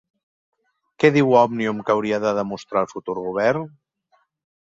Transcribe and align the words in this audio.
Què 1.03 1.11
diu 1.17 1.35
Òmnium 1.41 1.83
que 1.89 1.93
hauria 1.95 2.19
de 2.25 2.33
demostrar 2.39 2.83
el 2.85 2.91
futur 2.95 3.17
govern? 3.21 3.71